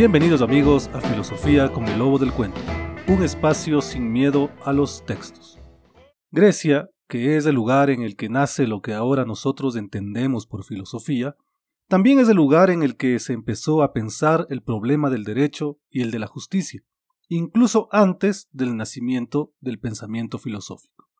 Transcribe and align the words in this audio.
Bienvenidos 0.00 0.40
amigos 0.40 0.88
a 0.94 1.00
Filosofía 1.02 1.70
con 1.70 1.86
el 1.86 1.98
Lobo 1.98 2.18
del 2.18 2.32
Cuento, 2.32 2.58
un 3.06 3.22
espacio 3.22 3.82
sin 3.82 4.10
miedo 4.10 4.50
a 4.64 4.72
los 4.72 5.04
textos. 5.04 5.58
Grecia, 6.30 6.88
que 7.06 7.36
es 7.36 7.44
el 7.44 7.54
lugar 7.54 7.90
en 7.90 8.00
el 8.00 8.16
que 8.16 8.30
nace 8.30 8.66
lo 8.66 8.80
que 8.80 8.94
ahora 8.94 9.26
nosotros 9.26 9.76
entendemos 9.76 10.46
por 10.46 10.64
filosofía, 10.64 11.36
también 11.86 12.18
es 12.18 12.30
el 12.30 12.36
lugar 12.36 12.70
en 12.70 12.82
el 12.82 12.96
que 12.96 13.18
se 13.18 13.34
empezó 13.34 13.82
a 13.82 13.92
pensar 13.92 14.46
el 14.48 14.62
problema 14.62 15.10
del 15.10 15.22
derecho 15.22 15.78
y 15.90 16.00
el 16.00 16.10
de 16.10 16.20
la 16.20 16.28
justicia, 16.28 16.82
incluso 17.28 17.86
antes 17.92 18.48
del 18.52 18.78
nacimiento 18.78 19.52
del 19.60 19.78
pensamiento 19.78 20.38
filosófico. 20.38 21.10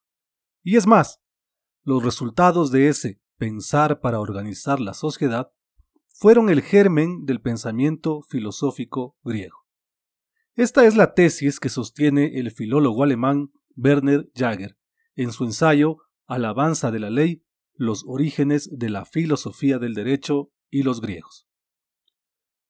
Y 0.62 0.77
es 0.77 0.87
más, 0.87 1.20
los 1.83 2.03
resultados 2.03 2.70
de 2.70 2.89
ese 2.89 3.20
pensar 3.37 4.01
para 4.01 4.20
organizar 4.20 4.81
la 4.81 4.95
sociedad 4.95 5.53
fueron 6.21 6.51
el 6.51 6.61
germen 6.61 7.25
del 7.25 7.41
pensamiento 7.41 8.21
filosófico 8.29 9.17
griego. 9.25 9.57
Esta 10.55 10.85
es 10.85 10.95
la 10.95 11.15
tesis 11.15 11.59
que 11.59 11.71
sostiene 11.71 12.39
el 12.39 12.51
filólogo 12.51 13.03
alemán 13.03 13.53
Werner 13.75 14.31
Jager 14.37 14.77
en 15.17 15.33
su 15.33 15.45
ensayo 15.45 15.97
Alabanza 16.27 16.91
de 16.91 16.98
la 16.98 17.09
ley, 17.09 17.43
los 17.73 18.05
orígenes 18.07 18.69
de 18.71 18.91
la 18.91 19.07
filosofía 19.07 19.79
del 19.79 19.95
derecho 19.95 20.53
y 20.69 20.83
los 20.83 21.01
griegos. 21.01 21.48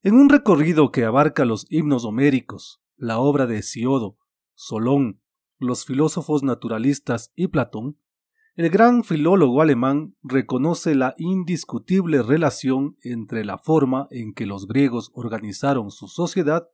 En 0.05 0.15
un 0.15 0.29
recorrido 0.29 0.93
que 0.93 1.05
abarca 1.05 1.45
los 1.45 1.67
himnos 1.71 2.05
homéricos, 2.05 2.81
la 2.95 3.19
obra 3.19 3.49
de 3.49 3.59
Hesiodo, 3.59 4.17
Solón, 4.55 5.23
los 5.59 5.85
filósofos 5.85 6.45
naturalistas 6.45 7.33
y 7.35 7.49
Platón, 7.49 7.99
el 8.61 8.69
gran 8.69 9.05
filólogo 9.05 9.63
alemán 9.63 10.19
reconoce 10.23 10.95
la 10.95 11.15
indiscutible 11.17 12.23
relación 12.23 12.99
entre 13.01 13.43
la 13.43 13.57
forma 13.57 14.07
en 14.11 14.35
que 14.35 14.45
los 14.45 14.67
griegos 14.67 15.11
organizaron 15.15 15.91
su 15.91 16.09
sociedad 16.09 16.69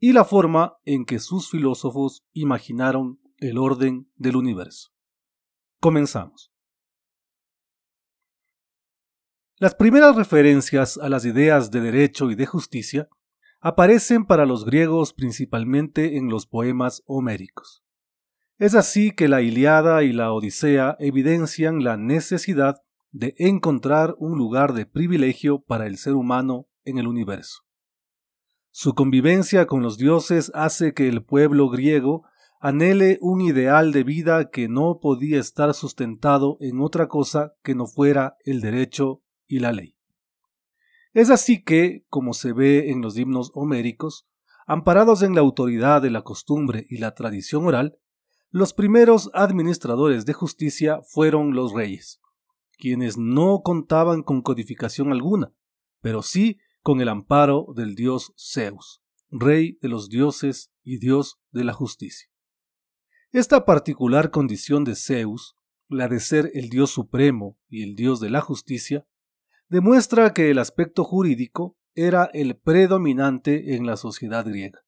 y 0.00 0.12
la 0.12 0.24
forma 0.24 0.78
en 0.84 1.04
que 1.04 1.20
sus 1.20 1.48
filósofos 1.48 2.24
imaginaron 2.32 3.20
el 3.36 3.58
orden 3.58 4.10
del 4.16 4.34
universo. 4.34 4.90
Comenzamos. 5.78 6.52
Las 9.58 9.76
primeras 9.76 10.16
referencias 10.16 10.98
a 10.98 11.08
las 11.08 11.24
ideas 11.24 11.70
de 11.70 11.80
derecho 11.80 12.32
y 12.32 12.34
de 12.34 12.46
justicia 12.46 13.08
aparecen 13.60 14.26
para 14.26 14.46
los 14.46 14.64
griegos 14.64 15.12
principalmente 15.12 16.16
en 16.16 16.28
los 16.28 16.48
poemas 16.48 17.04
homéricos. 17.06 17.84
Es 18.60 18.74
así 18.74 19.12
que 19.12 19.26
la 19.26 19.40
Iliada 19.40 20.02
y 20.02 20.12
la 20.12 20.34
Odisea 20.34 20.94
evidencian 20.98 21.82
la 21.82 21.96
necesidad 21.96 22.76
de 23.10 23.34
encontrar 23.38 24.14
un 24.18 24.36
lugar 24.36 24.74
de 24.74 24.84
privilegio 24.84 25.62
para 25.62 25.86
el 25.86 25.96
ser 25.96 26.12
humano 26.12 26.68
en 26.84 26.98
el 26.98 27.08
universo. 27.08 27.62
Su 28.70 28.94
convivencia 28.94 29.66
con 29.66 29.82
los 29.82 29.96
dioses 29.96 30.52
hace 30.54 30.92
que 30.92 31.08
el 31.08 31.24
pueblo 31.24 31.70
griego 31.70 32.24
anhele 32.60 33.16
un 33.22 33.40
ideal 33.40 33.92
de 33.92 34.04
vida 34.04 34.50
que 34.50 34.68
no 34.68 34.98
podía 35.00 35.40
estar 35.40 35.72
sustentado 35.72 36.58
en 36.60 36.82
otra 36.82 37.08
cosa 37.08 37.54
que 37.62 37.74
no 37.74 37.86
fuera 37.86 38.36
el 38.44 38.60
derecho 38.60 39.22
y 39.46 39.60
la 39.60 39.72
ley. 39.72 39.96
Es 41.14 41.30
así 41.30 41.64
que, 41.64 42.04
como 42.10 42.34
se 42.34 42.52
ve 42.52 42.90
en 42.90 43.00
los 43.00 43.16
himnos 43.16 43.52
homéricos, 43.54 44.28
amparados 44.66 45.22
en 45.22 45.34
la 45.34 45.40
autoridad 45.40 46.02
de 46.02 46.10
la 46.10 46.20
costumbre 46.20 46.84
y 46.90 46.98
la 46.98 47.14
tradición 47.14 47.64
oral, 47.64 47.96
los 48.50 48.74
primeros 48.74 49.30
administradores 49.32 50.26
de 50.26 50.32
justicia 50.32 51.02
fueron 51.02 51.54
los 51.54 51.72
reyes, 51.72 52.20
quienes 52.78 53.16
no 53.16 53.62
contaban 53.62 54.22
con 54.22 54.42
codificación 54.42 55.12
alguna, 55.12 55.52
pero 56.00 56.22
sí 56.22 56.58
con 56.82 57.00
el 57.00 57.08
amparo 57.08 57.66
del 57.76 57.94
dios 57.94 58.32
Zeus, 58.36 59.02
rey 59.30 59.78
de 59.80 59.88
los 59.88 60.08
dioses 60.08 60.72
y 60.82 60.98
dios 60.98 61.38
de 61.52 61.62
la 61.62 61.72
justicia. 61.72 62.28
Esta 63.30 63.64
particular 63.64 64.32
condición 64.32 64.82
de 64.82 64.96
Zeus, 64.96 65.54
la 65.88 66.08
de 66.08 66.18
ser 66.18 66.50
el 66.54 66.70
dios 66.70 66.90
supremo 66.90 67.56
y 67.68 67.84
el 67.84 67.94
dios 67.94 68.18
de 68.18 68.30
la 68.30 68.40
justicia, 68.40 69.06
demuestra 69.68 70.34
que 70.34 70.50
el 70.50 70.58
aspecto 70.58 71.04
jurídico 71.04 71.76
era 71.94 72.28
el 72.32 72.56
predominante 72.56 73.76
en 73.76 73.86
la 73.86 73.96
sociedad 73.96 74.44
griega, 74.44 74.80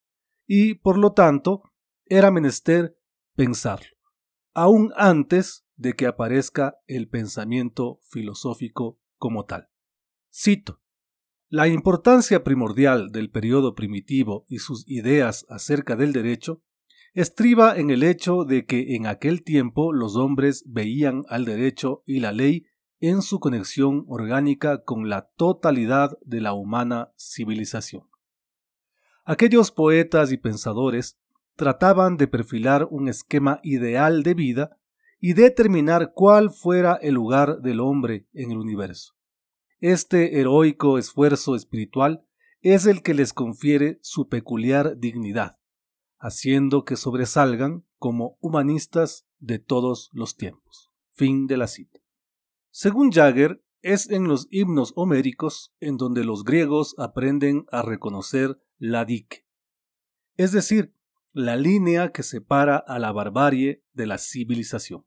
y, 0.49 0.75
por 0.75 0.99
lo 0.99 1.13
tanto, 1.13 1.63
era 2.07 2.33
menester 2.33 2.97
pensarlo, 3.35 3.97
aún 4.55 4.93
antes 4.97 5.65
de 5.77 5.95
que 5.95 6.07
aparezca 6.07 6.77
el 6.87 7.09
pensamiento 7.09 8.01
filosófico 8.09 9.01
como 9.17 9.45
tal. 9.45 9.69
Cito. 10.33 10.81
La 11.49 11.69
importancia 11.69 12.45
primordial 12.45 13.11
del 13.11 13.31
periodo 13.31 13.75
primitivo 13.75 14.47
y 14.49 14.59
sus 14.59 14.89
ideas 14.89 15.45
acerca 15.51 15.97
del 15.97 16.13
derecho 16.13 16.63
estriba 17.13 17.77
en 17.77 17.91
el 17.91 18.03
hecho 18.03 18.45
de 18.45 18.65
que 18.65 18.95
en 18.97 19.07
aquel 19.07 19.43
tiempo 19.43 19.93
los 19.93 20.17
hombres 20.17 20.65
veían 20.67 21.25
al 21.29 21.45
derecho 21.45 22.03
y 22.07 22.21
la 22.21 22.33
ley 22.33 22.65
en 23.01 23.21
su 23.21 23.39
conexión 23.41 24.05
orgánica 24.09 24.83
con 24.83 25.11
la 25.11 25.31
totalidad 25.37 26.17
de 26.23 26.41
la 26.41 26.55
humana 26.55 27.13
civilización. 27.19 28.09
Aquellos 29.25 29.71
poetas 29.71 30.33
y 30.33 30.39
pensadores 30.39 31.19
trataban 31.57 32.17
de 32.17 32.29
perfilar 32.29 32.87
un 32.91 33.09
esquema 33.09 33.61
ideal 33.63 34.23
de 34.23 34.35
vida 34.35 34.79
y 35.21 35.35
determinar 35.35 36.13
cuál 36.15 36.51
fuera 36.51 36.95
el 36.95 37.15
lugar 37.15 37.61
del 37.61 37.81
hombre 37.81 38.27
en 38.33 38.51
el 38.51 38.59
universo. 38.59 39.15
Este 39.81 40.41
heroico 40.41 40.99
esfuerzo 40.99 41.55
espiritual 41.55 42.25
es 42.61 42.87
el 42.87 43.03
que 43.03 43.15
les 43.15 43.33
confiere 43.33 43.99
su 44.03 44.29
peculiar 44.29 44.99
dignidad, 44.99 45.59
haciendo 46.19 46.85
que 46.85 46.97
sobresalgan 46.97 47.85
como 47.99 48.37
humanistas 48.41 49.27
de 49.39 49.59
todos 49.59 50.11
los 50.13 50.37
tiempos. 50.37 50.91
Fin 51.11 51.47
de 51.47 51.57
la 51.57 51.67
cita. 51.67 52.01
Según 52.71 53.11
Jagger, 53.11 53.65
es 53.83 54.09
en 54.11 54.29
los 54.29 54.47
himnos 54.51 54.93
homéricos 54.95 55.75
en 55.81 55.97
donde 55.97 56.25
los 56.25 56.45
griegos 56.45 56.95
aprenden 56.99 57.67
a 57.71 57.83
reconocer 57.83 58.61
la 58.79 59.05
dique, 59.05 59.45
es 60.37 60.53
decir, 60.53 60.95
la 61.33 61.57
línea 61.57 62.13
que 62.13 62.23
separa 62.23 62.77
a 62.77 62.99
la 62.99 63.13
barbarie 63.13 63.83
de 63.93 64.07
la 64.07 64.19
civilización. 64.19 65.05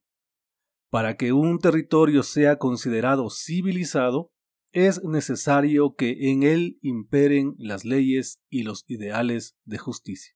Para 0.89 1.17
que 1.17 1.33
un 1.33 1.59
territorio 1.59 2.23
sea 2.23 2.57
considerado 2.57 3.29
civilizado, 3.29 4.31
es 4.71 5.03
necesario 5.03 5.95
que 5.95 6.31
en 6.31 6.43
él 6.43 6.79
imperen 6.81 7.55
las 7.57 7.85
leyes 7.85 8.41
y 8.49 8.63
los 8.63 8.83
ideales 8.87 9.55
de 9.63 9.77
justicia. 9.77 10.35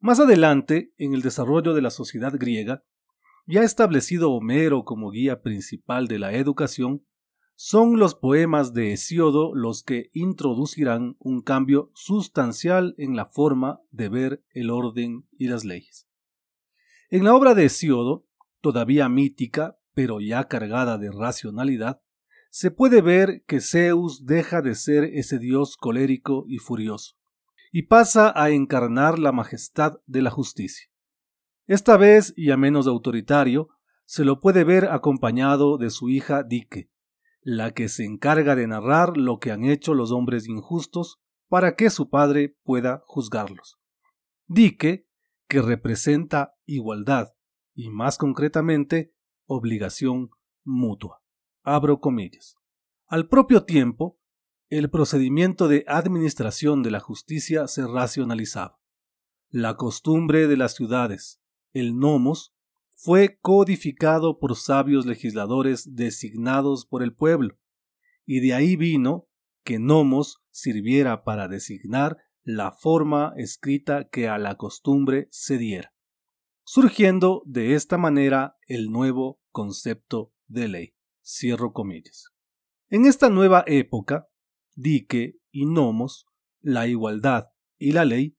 Más 0.00 0.18
adelante, 0.18 0.92
en 0.96 1.14
el 1.14 1.22
desarrollo 1.22 1.74
de 1.74 1.82
la 1.82 1.90
sociedad 1.90 2.32
griega, 2.36 2.84
ya 3.46 3.62
establecido 3.62 4.32
Homero 4.32 4.84
como 4.84 5.10
guía 5.10 5.42
principal 5.42 6.08
de 6.08 6.18
la 6.18 6.32
educación, 6.32 7.04
son 7.54 7.98
los 7.98 8.14
poemas 8.14 8.72
de 8.72 8.92
Hesiodo 8.92 9.54
los 9.54 9.82
que 9.82 10.10
introducirán 10.12 11.16
un 11.18 11.42
cambio 11.42 11.90
sustancial 11.94 12.94
en 12.98 13.16
la 13.16 13.26
forma 13.26 13.80
de 13.90 14.08
ver 14.08 14.44
el 14.52 14.70
orden 14.70 15.26
y 15.38 15.48
las 15.48 15.64
leyes. 15.64 16.08
En 17.10 17.24
la 17.24 17.34
obra 17.34 17.54
de 17.54 17.66
Hesiodo, 17.66 18.26
todavía 18.60 19.08
mítica, 19.08 19.78
pero 19.94 20.20
ya 20.20 20.48
cargada 20.48 20.98
de 20.98 21.10
racionalidad, 21.10 22.00
se 22.50 22.70
puede 22.70 23.00
ver 23.00 23.44
que 23.46 23.60
Zeus 23.60 24.26
deja 24.26 24.60
de 24.60 24.74
ser 24.74 25.04
ese 25.04 25.38
dios 25.38 25.76
colérico 25.76 26.44
y 26.46 26.58
furioso, 26.58 27.16
y 27.70 27.84
pasa 27.84 28.32
a 28.34 28.50
encarnar 28.50 29.18
la 29.18 29.32
majestad 29.32 30.00
de 30.06 30.20
la 30.22 30.30
justicia. 30.30 30.88
Esta 31.66 31.96
vez, 31.96 32.34
y 32.36 32.50
a 32.50 32.56
menos 32.56 32.86
autoritario, 32.86 33.68
se 34.04 34.26
lo 34.26 34.40
puede 34.40 34.64
ver 34.64 34.86
acompañado 34.90 35.78
de 35.78 35.88
su 35.88 36.10
hija 36.10 36.42
Dike, 36.42 36.90
la 37.42 37.72
que 37.72 37.88
se 37.88 38.04
encarga 38.04 38.56
de 38.56 38.66
narrar 38.66 39.16
lo 39.16 39.38
que 39.38 39.50
han 39.50 39.64
hecho 39.64 39.94
los 39.94 40.12
hombres 40.12 40.48
injustos 40.48 41.20
para 41.48 41.74
que 41.76 41.90
su 41.90 42.08
padre 42.08 42.56
pueda 42.62 43.02
juzgarlos. 43.04 43.78
Dique, 44.46 45.06
que 45.48 45.60
representa 45.60 46.54
igualdad 46.64 47.34
y 47.74 47.90
más 47.90 48.16
concretamente 48.16 49.12
obligación 49.46 50.30
mutua. 50.64 51.22
Abro 51.62 52.00
comillas. 52.00 52.56
Al 53.06 53.28
propio 53.28 53.64
tiempo, 53.64 54.18
el 54.70 54.88
procedimiento 54.88 55.68
de 55.68 55.84
administración 55.86 56.82
de 56.82 56.90
la 56.90 57.00
justicia 57.00 57.66
se 57.66 57.86
racionalizaba. 57.86 58.80
La 59.50 59.76
costumbre 59.76 60.46
de 60.46 60.56
las 60.56 60.74
ciudades, 60.74 61.42
el 61.74 61.98
nomos, 61.98 62.51
fue 63.04 63.36
codificado 63.40 64.38
por 64.38 64.54
sabios 64.54 65.06
legisladores 65.06 65.96
designados 65.96 66.86
por 66.86 67.02
el 67.02 67.12
pueblo, 67.12 67.58
y 68.24 68.38
de 68.38 68.54
ahí 68.54 68.76
vino 68.76 69.28
que 69.64 69.80
nomos 69.80 70.44
sirviera 70.52 71.24
para 71.24 71.48
designar 71.48 72.18
la 72.44 72.70
forma 72.70 73.32
escrita 73.36 74.08
que 74.08 74.28
a 74.28 74.38
la 74.38 74.56
costumbre 74.56 75.26
se 75.32 75.58
diera, 75.58 75.92
surgiendo 76.62 77.42
de 77.44 77.74
esta 77.74 77.98
manera 77.98 78.56
el 78.68 78.92
nuevo 78.92 79.40
concepto 79.50 80.32
de 80.46 80.68
ley. 80.68 80.94
Cierro 81.24 81.72
comillas. 81.72 82.28
En 82.88 83.06
esta 83.06 83.30
nueva 83.30 83.64
época, 83.66 84.28
dique 84.76 85.40
y 85.50 85.66
nomos 85.66 86.26
la 86.60 86.86
igualdad 86.86 87.46
y 87.78 87.90
la 87.90 88.04
ley 88.04 88.36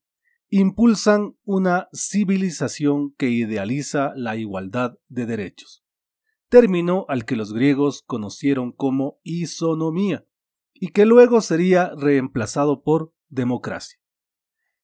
impulsan 0.50 1.36
una 1.44 1.88
civilización 1.92 3.14
que 3.16 3.28
idealiza 3.28 4.12
la 4.16 4.36
igualdad 4.36 4.98
de 5.08 5.26
derechos, 5.26 5.84
término 6.48 7.06
al 7.08 7.24
que 7.24 7.36
los 7.36 7.52
griegos 7.52 8.02
conocieron 8.06 8.72
como 8.72 9.18
isonomía 9.22 10.26
y 10.72 10.88
que 10.88 11.06
luego 11.06 11.40
sería 11.40 11.92
reemplazado 11.96 12.82
por 12.82 13.12
democracia. 13.28 13.98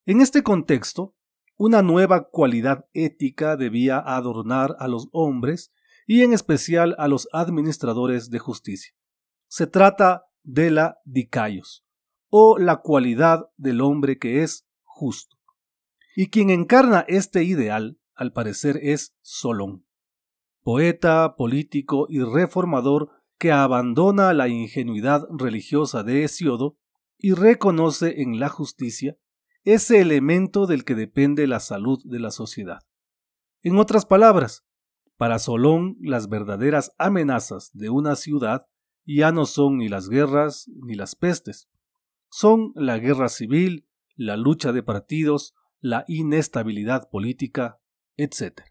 En 0.06 0.20
este 0.20 0.42
contexto, 0.42 1.14
una 1.56 1.82
nueva 1.82 2.28
cualidad 2.30 2.86
ética 2.94 3.56
debía 3.56 3.98
adornar 3.98 4.76
a 4.78 4.88
los 4.88 5.08
hombres 5.12 5.72
y 6.06 6.22
en 6.22 6.32
especial 6.32 6.96
a 6.98 7.06
los 7.06 7.28
administradores 7.32 8.30
de 8.30 8.38
justicia. 8.38 8.94
Se 9.46 9.66
trata 9.66 10.24
de 10.42 10.70
la 10.70 10.98
dicaios, 11.04 11.84
o 12.30 12.58
la 12.58 12.78
cualidad 12.78 13.50
del 13.56 13.80
hombre 13.82 14.18
que 14.18 14.42
es 14.42 14.66
justo. 14.82 15.36
Y 16.14 16.28
quien 16.28 16.50
encarna 16.50 17.04
este 17.08 17.44
ideal, 17.44 17.98
al 18.14 18.32
parecer, 18.32 18.78
es 18.82 19.16
Solón, 19.22 19.86
poeta, 20.62 21.36
político 21.36 22.06
y 22.08 22.20
reformador 22.20 23.10
que 23.38 23.52
abandona 23.52 24.34
la 24.34 24.48
ingenuidad 24.48 25.26
religiosa 25.30 26.02
de 26.02 26.24
Hesiodo 26.24 26.76
y 27.16 27.32
reconoce 27.32 28.20
en 28.22 28.38
la 28.38 28.48
justicia 28.48 29.16
ese 29.64 30.00
elemento 30.00 30.66
del 30.66 30.84
que 30.84 30.94
depende 30.94 31.46
la 31.46 31.60
salud 31.60 32.00
de 32.04 32.18
la 32.18 32.30
sociedad. 32.30 32.80
En 33.62 33.78
otras 33.78 34.06
palabras, 34.06 34.64
para 35.16 35.38
Solón 35.38 35.96
las 36.00 36.28
verdaderas 36.28 36.92
amenazas 36.98 37.70
de 37.74 37.90
una 37.90 38.16
ciudad 38.16 38.66
ya 39.04 39.32
no 39.32 39.44
son 39.44 39.78
ni 39.78 39.88
las 39.88 40.08
guerras 40.08 40.68
ni 40.68 40.94
las 40.94 41.14
pestes, 41.14 41.68
son 42.30 42.72
la 42.74 42.98
guerra 42.98 43.28
civil, 43.28 43.86
la 44.16 44.36
lucha 44.36 44.72
de 44.72 44.82
partidos, 44.82 45.54
la 45.80 46.04
inestabilidad 46.08 47.10
política, 47.10 47.80
etc. 48.16 48.62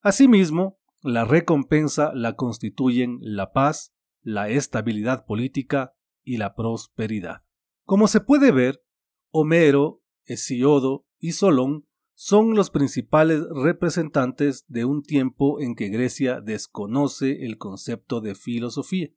Asimismo, 0.00 0.78
la 1.02 1.24
recompensa 1.24 2.12
la 2.14 2.34
constituyen 2.34 3.18
la 3.20 3.52
paz, 3.52 3.94
la 4.22 4.48
estabilidad 4.48 5.24
política 5.24 5.94
y 6.24 6.36
la 6.36 6.54
prosperidad. 6.54 7.42
Como 7.84 8.08
se 8.08 8.20
puede 8.20 8.50
ver, 8.50 8.82
Homero, 9.30 10.02
Hesiodo 10.24 11.06
y 11.18 11.32
Solón 11.32 11.86
son 12.14 12.54
los 12.54 12.70
principales 12.70 13.42
representantes 13.50 14.64
de 14.68 14.84
un 14.84 15.02
tiempo 15.02 15.60
en 15.60 15.74
que 15.74 15.88
Grecia 15.90 16.40
desconoce 16.40 17.44
el 17.44 17.58
concepto 17.58 18.20
de 18.20 18.34
filosofía. 18.34 19.10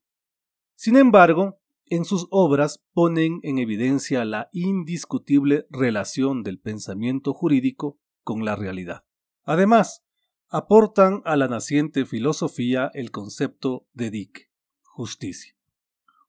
Sin 0.75 0.97
embargo, 0.97 1.59
en 1.89 2.05
sus 2.05 2.27
obras 2.29 2.83
ponen 2.93 3.39
en 3.43 3.59
evidencia 3.59 4.25
la 4.25 4.49
indiscutible 4.51 5.65
relación 5.69 6.43
del 6.43 6.59
pensamiento 6.59 7.33
jurídico 7.33 7.99
con 8.23 8.45
la 8.45 8.55
realidad. 8.55 9.03
Además, 9.43 10.03
aportan 10.47 11.21
a 11.25 11.35
la 11.35 11.47
naciente 11.47 12.05
filosofía 12.05 12.91
el 12.93 13.11
concepto 13.11 13.87
de 13.93 14.11
dique, 14.11 14.51
justicia. 14.83 15.55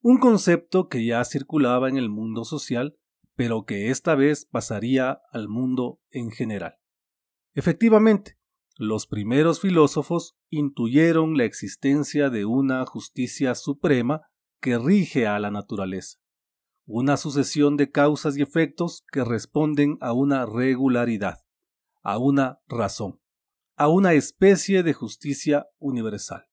Un 0.02 0.18
concepto 0.18 0.88
que 0.88 1.04
ya 1.04 1.24
circulaba 1.24 1.88
en 1.88 1.96
el 1.96 2.08
mundo 2.08 2.44
social, 2.44 2.96
pero 3.34 3.64
que 3.64 3.90
esta 3.90 4.14
vez 4.14 4.46
pasaría 4.46 5.20
al 5.32 5.48
mundo 5.48 6.00
en 6.10 6.30
general. 6.30 6.76
Efectivamente, 7.54 8.38
los 8.76 9.06
primeros 9.06 9.60
filósofos 9.60 10.38
intuyeron 10.48 11.36
la 11.36 11.44
existencia 11.44 12.30
de 12.30 12.46
una 12.46 12.86
justicia 12.86 13.54
suprema 13.54 14.29
que 14.60 14.78
rige 14.78 15.26
a 15.26 15.38
la 15.38 15.50
naturaleza, 15.50 16.18
una 16.86 17.16
sucesión 17.16 17.76
de 17.76 17.90
causas 17.90 18.36
y 18.36 18.42
efectos 18.42 19.04
que 19.12 19.24
responden 19.24 19.96
a 20.00 20.12
una 20.12 20.46
regularidad, 20.46 21.38
a 22.02 22.18
una 22.18 22.60
razón, 22.68 23.20
a 23.76 23.88
una 23.88 24.12
especie 24.12 24.82
de 24.82 24.92
justicia 24.92 25.66
universal. 25.78 26.46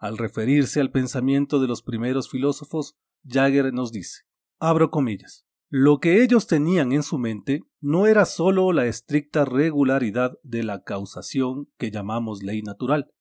Al 0.00 0.16
referirse 0.16 0.80
al 0.80 0.90
pensamiento 0.90 1.60
de 1.60 1.68
los 1.68 1.82
primeros 1.82 2.30
filósofos, 2.30 2.96
Jagger 3.24 3.72
nos 3.72 3.92
dice, 3.92 4.22
abro 4.58 4.90
comillas, 4.90 5.44
lo 5.70 6.00
que 6.00 6.22
ellos 6.22 6.46
tenían 6.46 6.92
en 6.92 7.02
su 7.02 7.18
mente 7.18 7.62
no 7.80 8.06
era 8.06 8.24
sólo 8.24 8.72
la 8.72 8.86
estricta 8.86 9.44
regularidad 9.44 10.38
de 10.42 10.62
la 10.62 10.82
causación 10.82 11.68
que 11.76 11.90
llamamos 11.90 12.42
ley 12.42 12.62
natural, 12.62 13.12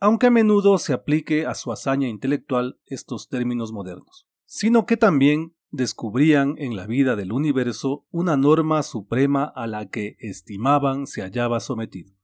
aunque 0.00 0.28
a 0.28 0.30
menudo 0.30 0.78
se 0.78 0.92
aplique 0.92 1.46
a 1.46 1.54
su 1.54 1.72
hazaña 1.72 2.08
intelectual 2.08 2.80
estos 2.86 3.28
términos 3.28 3.72
modernos, 3.72 4.28
sino 4.44 4.86
que 4.86 4.96
también 4.96 5.54
descubrían 5.70 6.54
en 6.58 6.76
la 6.76 6.86
vida 6.86 7.16
del 7.16 7.32
universo 7.32 8.06
una 8.10 8.36
norma 8.36 8.82
suprema 8.82 9.44
a 9.44 9.66
la 9.66 9.88
que 9.88 10.16
estimaban 10.20 11.06
se 11.06 11.22
hallaba 11.22 11.60
sometido. 11.60 12.14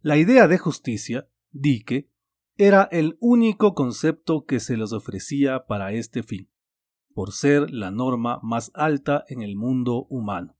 La 0.00 0.16
idea 0.16 0.48
de 0.48 0.58
justicia, 0.58 1.28
dique, 1.50 2.10
era 2.56 2.88
el 2.90 3.16
único 3.20 3.74
concepto 3.74 4.44
que 4.44 4.60
se 4.60 4.76
les 4.76 4.92
ofrecía 4.92 5.66
para 5.66 5.92
este 5.92 6.22
fin, 6.22 6.50
por 7.14 7.32
ser 7.32 7.70
la 7.70 7.90
norma 7.90 8.40
más 8.42 8.70
alta 8.74 9.24
en 9.28 9.42
el 9.42 9.56
mundo 9.56 10.06
humano, 10.08 10.56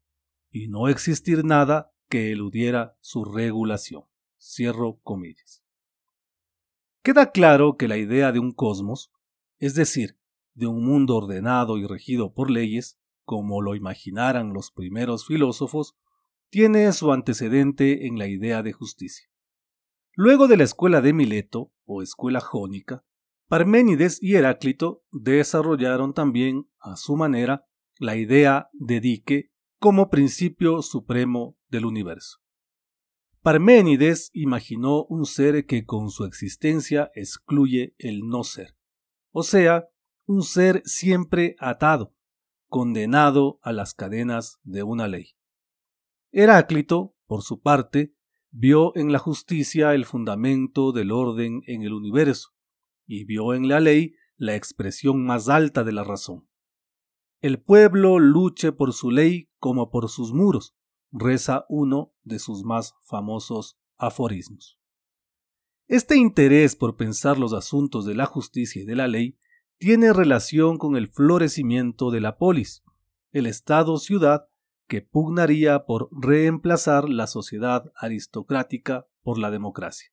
y 0.51 0.69
no 0.69 0.89
existir 0.89 1.45
nada 1.45 1.93
que 2.09 2.33
eludiera 2.33 2.97
su 3.01 3.25
regulación. 3.25 4.05
Cierro 4.39 4.99
comillas. 5.03 5.62
Queda 7.03 7.33
claro 7.33 7.77
que 7.77 7.89
la 7.89 7.97
idea 7.97 8.31
de 8.31 8.39
un 8.39 8.53
cosmos, 8.53 9.11
es 9.59 9.75
decir, 9.75 10.19
de 10.55 10.69
un 10.69 10.85
mundo 10.85 11.17
ordenado 11.17 11.77
y 11.77 11.87
regido 11.87 12.33
por 12.33 12.49
leyes, 12.49 12.99
como 13.25 13.61
lo 13.61 13.75
imaginaran 13.75 14.53
los 14.53 14.71
primeros 14.71 15.27
filósofos, 15.27 15.97
tiene 16.49 16.93
su 16.93 17.13
antecedente 17.13 18.07
en 18.07 18.19
la 18.19 18.29
idea 18.29 18.63
de 18.63 18.73
justicia. 18.73 19.27
Luego 20.15 20.47
de 20.47 20.57
la 20.59 20.65
escuela 20.65 21.01
de 21.01 21.13
Mileto, 21.13 21.73
o 21.85 22.03
escuela 22.03 22.41
jónica, 22.41 23.05
Parménides 23.49 24.23
y 24.23 24.37
Heráclito 24.37 25.03
desarrollaron 25.11 26.15
también, 26.15 26.71
a 26.79 26.97
su 26.97 27.17
manera, 27.17 27.67
la 27.99 28.17
idea 28.17 28.69
de 28.73 29.01
dique 29.01 29.51
como 29.79 30.09
principio 30.09 30.83
supremo 30.83 31.59
del 31.69 31.87
universo. 31.87 32.42
Parménides 33.43 34.31
imaginó 34.33 35.05
un 35.07 35.27
ser 35.27 35.67
que 35.67 35.85
con 35.85 36.11
su 36.11 36.25
existencia 36.25 37.11
excluye 37.17 37.97
el 37.99 38.21
no 38.29 38.45
ser, 38.45 38.77
o 39.33 39.43
sea, 39.43 39.89
un 40.27 40.45
ser 40.45 40.81
siempre 40.85 41.57
atado, 41.59 42.15
condenado 42.69 43.59
a 43.63 43.73
las 43.73 43.95
cadenas 43.95 44.61
de 44.63 44.85
una 44.85 45.09
ley. 45.09 45.35
Heráclito, 46.31 47.17
por 47.27 47.43
su 47.43 47.61
parte, 47.61 48.15
vio 48.53 48.97
en 48.97 49.11
la 49.11 49.19
justicia 49.19 49.93
el 49.95 50.05
fundamento 50.05 50.93
del 50.93 51.11
orden 51.11 51.63
en 51.67 51.83
el 51.83 51.95
universo, 51.95 52.51
y 53.09 53.25
vio 53.25 53.55
en 53.55 53.67
la 53.67 53.81
ley 53.81 54.15
la 54.37 54.55
expresión 54.55 55.27
más 55.27 55.49
alta 55.49 55.83
de 55.83 55.91
la 55.91 56.05
razón. 56.05 56.49
El 57.41 57.61
pueblo 57.61 58.21
luche 58.21 58.71
por 58.71 58.93
su 58.93 59.11
ley 59.11 59.51
como 59.59 59.91
por 59.91 60.09
sus 60.09 60.33
muros, 60.33 60.77
reza 61.13 61.67
uno 61.69 62.13
de 62.25 62.39
sus 62.39 62.65
más 62.65 62.95
famosos 63.03 63.79
aforismos. 63.99 64.79
Este 65.87 66.17
interés 66.17 66.75
por 66.75 66.97
pensar 66.97 67.39
los 67.39 67.53
asuntos 67.53 68.07
de 68.07 68.15
la 68.15 68.27
justicia 68.27 68.83
y 68.83 68.87
de 68.87 68.97
la 68.97 69.09
ley 69.09 69.39
tiene 69.79 70.13
relación 70.13 70.79
con 70.79 70.97
el 70.97 71.09
florecimiento 71.09 72.11
de 72.11 72.21
la 72.21 72.39
polis, 72.39 72.83
el 73.33 73.47
Estado-ciudad 73.47 74.49
que 74.87 75.03
pugnaría 75.03 75.85
por 75.85 76.09
reemplazar 76.13 77.09
la 77.09 77.27
sociedad 77.27 77.93
aristocrática 77.97 79.07
por 79.23 79.39
la 79.39 79.51
democracia, 79.51 80.13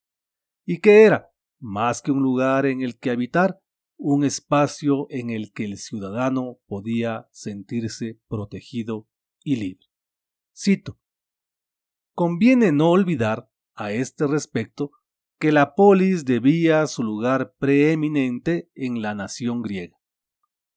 y 0.65 0.79
que 0.79 1.03
era, 1.03 1.31
más 1.59 2.01
que 2.01 2.11
un 2.11 2.21
lugar 2.21 2.65
en 2.65 2.81
el 2.81 2.97
que 2.97 3.11
habitar, 3.11 3.61
un 3.97 4.23
espacio 4.23 5.07
en 5.09 5.29
el 5.29 5.51
que 5.51 5.65
el 5.65 5.77
ciudadano 5.77 6.59
podía 6.67 7.27
sentirse 7.31 8.21
protegido 8.29 9.07
y 9.43 9.57
libre. 9.57 9.88
Cito. 10.61 10.99
Conviene 12.13 12.73
no 12.73 12.89
olvidar, 12.89 13.49
a 13.75 13.93
este 13.93 14.27
respecto, 14.27 14.91
que 15.39 15.53
la 15.53 15.73
polis 15.73 16.25
debía 16.25 16.85
su 16.87 17.01
lugar 17.01 17.55
preeminente 17.59 18.69
en 18.75 19.01
la 19.01 19.15
nación 19.15 19.61
griega, 19.61 19.97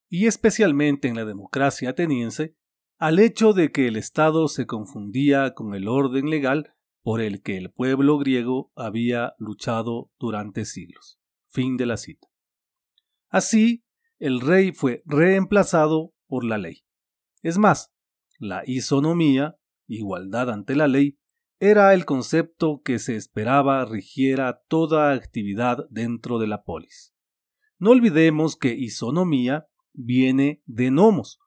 y 0.08 0.26
especialmente 0.26 1.08
en 1.08 1.16
la 1.16 1.24
democracia 1.24 1.90
ateniense, 1.90 2.54
al 2.96 3.18
hecho 3.18 3.54
de 3.54 3.72
que 3.72 3.88
el 3.88 3.96
Estado 3.96 4.46
se 4.46 4.66
confundía 4.66 5.52
con 5.52 5.74
el 5.74 5.88
orden 5.88 6.30
legal 6.30 6.76
por 7.02 7.20
el 7.20 7.42
que 7.42 7.58
el 7.58 7.72
pueblo 7.72 8.18
griego 8.18 8.70
había 8.76 9.34
luchado 9.38 10.12
durante 10.20 10.64
siglos. 10.64 11.18
Fin 11.48 11.76
de 11.76 11.86
la 11.86 11.96
cita. 11.96 12.28
Así, 13.30 13.84
el 14.20 14.40
rey 14.40 14.70
fue 14.70 15.02
reemplazado 15.06 16.14
por 16.28 16.44
la 16.44 16.58
ley. 16.58 16.84
Es 17.42 17.58
más, 17.58 17.92
la 18.38 18.62
isonomía 18.64 19.58
igualdad 19.92 20.50
ante 20.50 20.74
la 20.74 20.88
ley, 20.88 21.18
era 21.60 21.94
el 21.94 22.04
concepto 22.04 22.82
que 22.82 22.98
se 22.98 23.16
esperaba 23.16 23.84
rigiera 23.84 24.62
toda 24.68 25.12
actividad 25.12 25.86
dentro 25.90 26.38
de 26.38 26.48
la 26.48 26.64
polis. 26.64 27.14
No 27.78 27.90
olvidemos 27.90 28.56
que 28.56 28.74
isonomía 28.74 29.68
viene 29.92 30.62
de 30.66 30.90
nomos, 30.90 31.38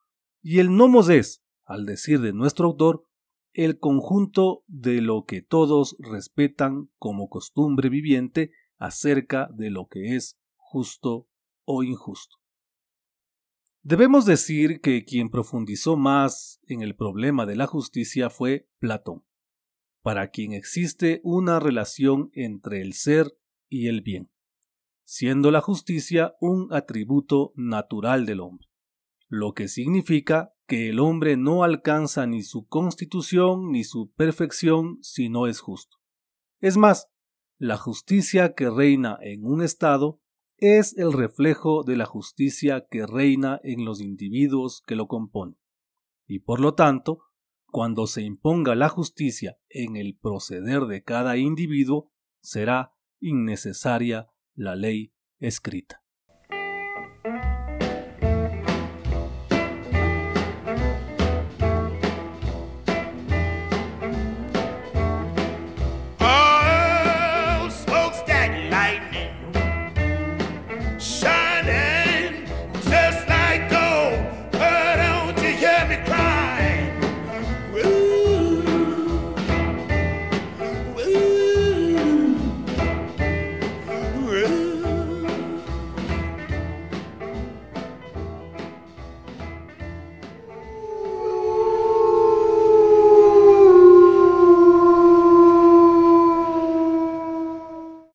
y 0.42 0.60
el 0.60 0.74
nomos 0.74 1.08
es, 1.08 1.44
al 1.64 1.84
decir 1.84 2.20
de 2.20 2.32
nuestro 2.32 2.66
autor, 2.66 3.04
el 3.52 3.78
conjunto 3.78 4.62
de 4.66 5.00
lo 5.00 5.24
que 5.24 5.42
todos 5.42 5.96
respetan 5.98 6.90
como 6.98 7.28
costumbre 7.28 7.88
viviente 7.88 8.52
acerca 8.78 9.48
de 9.52 9.70
lo 9.70 9.88
que 9.88 10.14
es 10.16 10.38
justo 10.56 11.28
o 11.64 11.82
injusto. 11.82 12.36
Debemos 13.88 14.26
decir 14.26 14.80
que 14.80 15.04
quien 15.04 15.28
profundizó 15.30 15.96
más 15.96 16.60
en 16.66 16.82
el 16.82 16.96
problema 16.96 17.46
de 17.46 17.54
la 17.54 17.68
justicia 17.68 18.30
fue 18.30 18.68
Platón, 18.80 19.22
para 20.02 20.30
quien 20.32 20.54
existe 20.54 21.20
una 21.22 21.60
relación 21.60 22.30
entre 22.32 22.80
el 22.80 22.94
ser 22.94 23.38
y 23.68 23.86
el 23.86 24.00
bien, 24.00 24.28
siendo 25.04 25.52
la 25.52 25.60
justicia 25.60 26.34
un 26.40 26.66
atributo 26.74 27.52
natural 27.54 28.26
del 28.26 28.40
hombre, 28.40 28.66
lo 29.28 29.54
que 29.54 29.68
significa 29.68 30.52
que 30.66 30.88
el 30.88 30.98
hombre 30.98 31.36
no 31.36 31.62
alcanza 31.62 32.26
ni 32.26 32.42
su 32.42 32.66
constitución 32.66 33.70
ni 33.70 33.84
su 33.84 34.10
perfección 34.16 34.98
si 35.00 35.28
no 35.28 35.46
es 35.46 35.60
justo. 35.60 35.98
Es 36.58 36.76
más, 36.76 37.06
la 37.56 37.76
justicia 37.76 38.52
que 38.54 38.68
reina 38.68 39.16
en 39.20 39.44
un 39.44 39.62
Estado 39.62 40.20
es 40.58 40.96
el 40.96 41.12
reflejo 41.12 41.84
de 41.84 41.96
la 41.96 42.06
justicia 42.06 42.86
que 42.90 43.06
reina 43.06 43.60
en 43.62 43.84
los 43.84 44.00
individuos 44.00 44.82
que 44.86 44.96
lo 44.96 45.06
componen. 45.06 45.58
Y 46.26 46.40
por 46.40 46.60
lo 46.60 46.74
tanto, 46.74 47.20
cuando 47.66 48.06
se 48.06 48.22
imponga 48.22 48.74
la 48.74 48.88
justicia 48.88 49.58
en 49.68 49.96
el 49.96 50.16
proceder 50.16 50.86
de 50.86 51.02
cada 51.02 51.36
individuo, 51.36 52.10
será 52.40 52.94
innecesaria 53.20 54.28
la 54.54 54.76
ley 54.76 55.12
escrita. 55.38 56.05